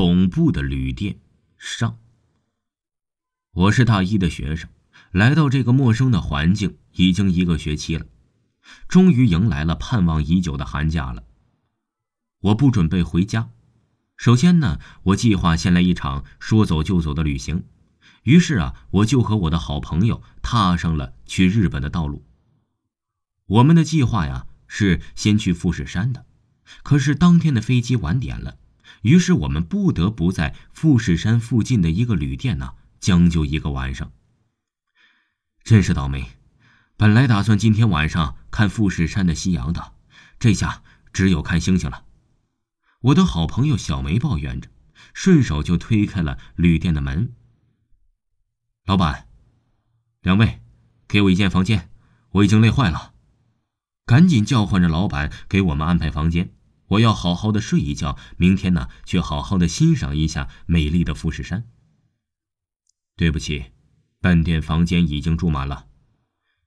[0.00, 1.20] 恐怖的旅店
[1.58, 1.98] 上。
[3.52, 4.70] 我是大一的学生，
[5.12, 8.06] 来到这个陌生的环境已经一个学期了，
[8.88, 11.24] 终于迎来了盼望已久的寒假了。
[12.40, 13.50] 我不准备回家，
[14.16, 17.64] 首先呢，我计划先来一场说走就走的旅行。
[18.22, 22.24] 于是啊，我就和我的好朋友踏上了去日本的道路。
[23.44, 26.24] 我们的计划呀是先去富士山的，
[26.82, 28.56] 可是当天的飞机晚点了。
[29.02, 34.12] 于是我们不得不在富士山附近的一个旅店呢将就一个晚上。
[35.62, 36.26] 真是倒霉，
[36.96, 39.92] 本来打算今天晚上看富士山的夕阳的，
[40.38, 42.04] 这下只有看星星了。
[43.00, 44.68] 我的好朋友小梅抱怨着，
[45.14, 47.32] 顺手就推开了旅店的门。
[48.84, 49.28] 老板，
[50.22, 50.60] 两位，
[51.06, 51.90] 给我一间房间，
[52.32, 53.14] 我已经累坏了，
[54.04, 56.52] 赶紧叫唤着老板给我们安排房间。
[56.90, 61.68] 我要好好的睡一觉，明天呢，去好好的欣赏一下美丽的富士山。
[63.16, 63.72] 对不起，
[64.20, 65.86] 本店房间已经住满了。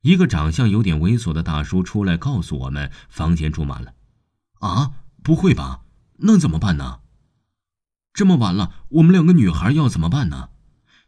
[0.02, 3.95] 一个长相有点猥琐的大叔出来告诉我们，房间住满了。
[4.59, 4.93] 啊，
[5.23, 5.83] 不会吧？
[6.19, 7.02] 那怎么办呢？
[8.13, 10.52] 这么晚了，我们两个女孩要怎么办呢？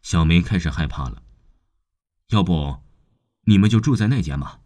[0.02, 1.22] 小梅开始害怕了。
[2.29, 2.81] 要不，
[3.45, 4.59] 你们就住在那间吧。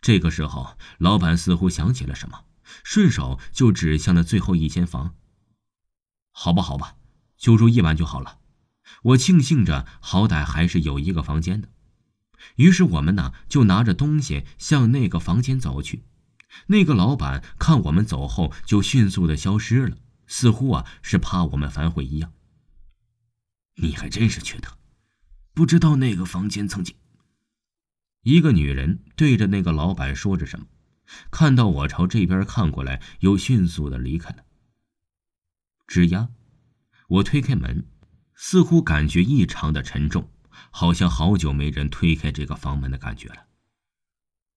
[0.00, 2.44] 这个时候，老板似乎想起了什么。
[2.84, 5.14] 顺手就指向了最后一间房。
[6.30, 6.96] 好吧，好吧，
[7.36, 8.38] 就住一晚就好了。
[9.02, 11.68] 我庆幸着，好歹还是有一个房间的。
[12.56, 16.04] 于是我们呢，就拿着东西向那个房间走去。
[16.66, 22.32] 那个老板看我们走后，就迅速的消失了，似乎啊是怕我们反悔一样。
[23.76, 24.76] 你还真是缺德，
[25.54, 26.94] 不知道那个房间曾经……
[28.22, 30.66] 一个女人对着那个老板说着什么。
[31.30, 34.44] 看到我朝这边看过来，又迅速的离开了。
[35.86, 36.28] 吱呀，
[37.08, 37.84] 我推开门，
[38.34, 40.30] 似乎感觉异常的沉重，
[40.70, 43.46] 好像好久没人推开这个房门的感觉了。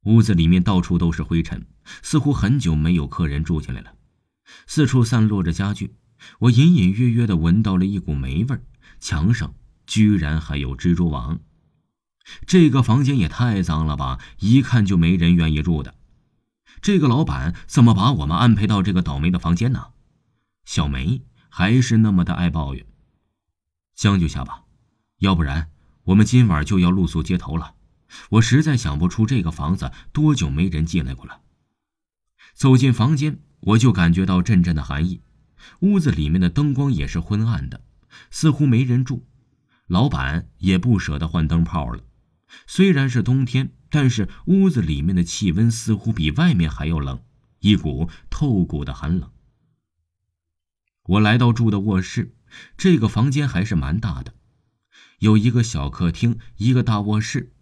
[0.04, 1.66] 屋子里面到处都是灰尘，
[2.02, 3.96] 似乎很久没有客人住进来了。
[4.68, 5.96] 四处散落着家具，
[6.40, 8.58] 我隐隐约约的闻到了一股霉味
[9.00, 9.56] 墙上
[9.88, 11.40] 居然还有蜘蛛网。
[12.48, 15.96] 这个房间也太脏了吧，一看就没人愿意住的。
[16.82, 19.88] 这个老板怎么把我们安排到这个倒霉的房间呢？
[20.66, 22.86] 小梅还是那么的爱抱怨。
[23.96, 24.64] 将就下吧，
[25.20, 25.70] 要不然
[26.04, 27.76] 我们今晚就要露宿街头了。
[28.30, 31.42] 我实在想不出这个房子多久没人进来过了。
[32.54, 35.22] 走进房间，我就感觉到阵阵的寒意。
[35.80, 37.82] 屋子里面的灯光也是昏暗的，
[38.30, 39.26] 似乎没人住。
[39.88, 42.04] 老板也不舍得换灯泡了。
[42.68, 43.72] 虽然是冬天。
[43.96, 47.22] 但是屋子里面的气温似乎比外面还要冷，
[47.62, 49.32] 一股透骨的寒冷。
[51.04, 52.36] 我来到住的卧室，
[52.76, 54.34] 这个房间还是蛮大的，
[55.20, 57.54] 有一个小客厅，一个大卧室。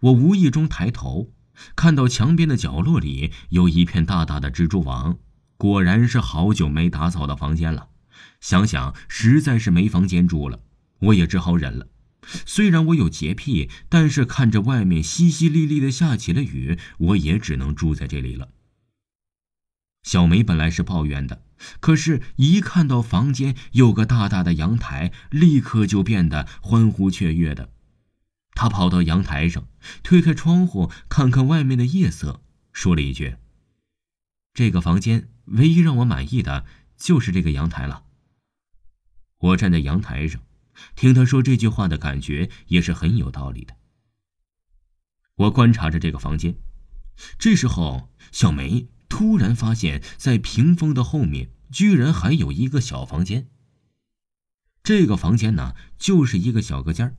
[0.00, 1.32] 我无意中抬头，
[1.74, 5.16] 看到墙边的角落里有一片大大的蜘蛛网，
[5.56, 7.88] 果然是好久没打扫的房间了。
[8.38, 10.60] 想想实在是没房间住了，
[10.98, 11.86] 我也只好忍了。
[12.22, 18.50] 虽然我有洁癖，但是看着外面淅淅沥沥的下起了雨，我也只能住在这里了。
[20.02, 21.42] 小梅本来是抱怨的，
[21.78, 27.70] 可是，一看到房间有个大大的阳台，立刻就变得欢呼雀跃的。
[28.54, 29.68] 她跑到阳台上，
[30.02, 32.42] 推开窗户，看看外面的夜色，
[32.72, 33.36] 说了一句
[34.54, 36.64] ：“这个房间唯一让我满意的
[36.96, 38.04] 就是这个阳台了。”
[39.38, 40.40] 我站在阳台上。
[40.94, 43.76] 听他说这句话的感觉也是很有道理的。
[45.36, 46.56] 我观察着这个房间，
[47.38, 53.48] 这时候小梅突然发现，在屏风的后面居然还有一个小房间。
[54.82, 57.16] 这个房间呢，就是一个小隔间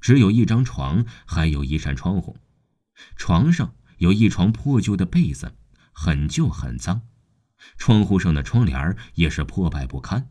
[0.00, 2.38] 只有一张床，还有一扇窗户。
[3.16, 5.54] 床上有一床破旧的被子，
[5.92, 7.02] 很旧很脏。
[7.76, 10.30] 窗户上的窗帘也是破败不堪。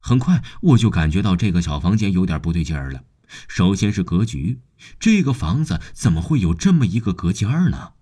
[0.00, 3.04] 很快我就感觉到这个小房间有点不对劲儿了。
[3.46, 4.60] 首先是格局，
[4.98, 7.92] 这个房子怎么会有这么一个隔间呢？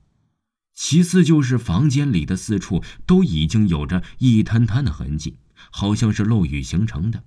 [0.74, 5.38] 其次就是房间里的四处都已经有着一滩滩的痕迹，
[5.70, 7.24] 好像是漏雨形成的，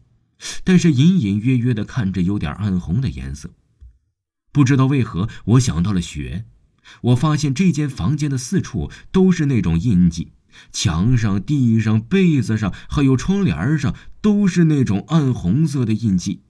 [0.64, 3.50] 但是隐隐约约的看着有点暗红的颜色。
[4.52, 6.46] 不知道为何，我想到了血。
[7.02, 10.32] 我发现这间房间的四处都是那种印记。
[10.72, 16.42] 墙上、地上、被子上，还有窗帘上，都是那种暗红色的印记。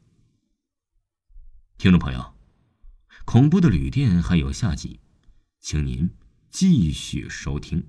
[1.77, 2.33] 听众朋友，
[3.25, 4.99] 恐怖的旅店还有下集，
[5.59, 6.09] 请您
[6.49, 7.85] 继续收听。